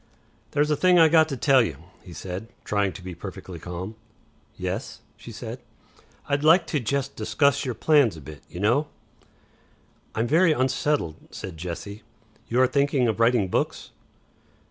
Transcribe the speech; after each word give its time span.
"There's 0.49 0.71
a 0.71 0.75
thing 0.75 0.97
I 0.97 1.09
got 1.09 1.29
to 1.29 1.37
tell 1.37 1.61
you," 1.61 1.75
he 2.01 2.11
said, 2.11 2.47
trying 2.63 2.91
to 2.93 3.03
be 3.03 3.13
perfectly 3.13 3.59
calm. 3.59 3.93
"Yes?" 4.57 5.01
she 5.15 5.31
said. 5.31 5.59
"I'd 6.27 6.43
like 6.43 6.65
to 6.73 6.79
jest 6.79 7.15
discuss 7.15 7.65
your 7.65 7.75
plans 7.75 8.17
a 8.17 8.21
bit, 8.21 8.41
y'know." 8.49 8.87
"I'm 10.15 10.25
very 10.25 10.53
unsettled," 10.53 11.17
said 11.29 11.55
Jessie. 11.55 12.01
"You 12.47 12.59
are 12.61 12.67
thinking 12.67 13.07
of 13.07 13.19
writing 13.19 13.47
Books?" 13.47 13.91